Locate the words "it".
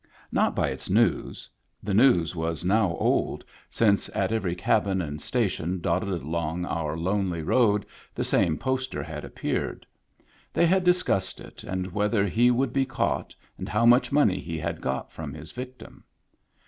11.39-11.63